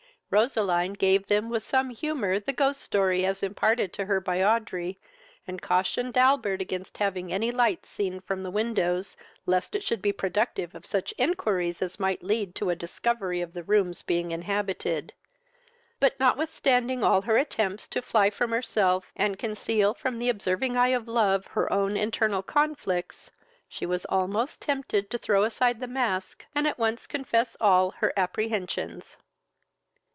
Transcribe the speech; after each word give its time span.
Roseline 0.33 0.93
gave 0.93 1.27
them 1.27 1.49
with 1.49 1.61
some 1.61 1.89
humour 1.89 2.39
the 2.39 2.53
ghost 2.53 2.79
story, 2.79 3.25
as 3.25 3.43
imparted 3.43 3.91
to 3.91 4.05
her 4.05 4.21
by 4.21 4.41
Audrey, 4.41 4.97
and 5.45 5.61
cautioned 5.61 6.15
Albert 6.17 6.61
against 6.61 6.99
having 6.99 7.33
any 7.33 7.51
lights 7.51 7.89
seen 7.89 8.21
from 8.21 8.41
the 8.41 8.49
windows, 8.49 9.17
lest 9.45 9.75
it 9.75 9.83
should 9.83 10.01
be 10.01 10.13
productive 10.13 10.73
of 10.73 10.85
such 10.85 11.13
inquiries 11.17 11.81
as 11.81 11.99
might 11.99 12.23
lead 12.23 12.55
to 12.55 12.69
a 12.69 12.77
discovery 12.77 13.41
of 13.41 13.51
the 13.51 13.61
rooms 13.61 14.03
being 14.03 14.31
inhabited; 14.31 15.11
but, 15.99 16.17
notwithstanding 16.17 17.03
all 17.03 17.23
her 17.23 17.35
attempts 17.35 17.85
to 17.89 18.01
fly 18.01 18.29
from 18.29 18.51
herself, 18.51 19.11
and 19.17 19.37
conceal 19.37 19.93
from 19.93 20.17
the 20.17 20.29
observing 20.29 20.77
eye 20.77 20.95
of 20.95 21.09
love 21.09 21.45
her 21.47 21.69
own 21.73 21.97
internal 21.97 22.41
conflicts, 22.41 23.31
she 23.67 23.85
was 23.85 24.05
almost 24.05 24.61
tempted 24.61 25.09
to 25.09 25.17
throw 25.17 25.43
aside 25.43 25.81
the 25.81 25.87
mask, 25.87 26.45
and 26.55 26.69
at 26.69 26.79
once 26.79 27.05
confess 27.05 27.57
all 27.59 27.91
her 27.97 28.13
apprehensions. 28.15 29.17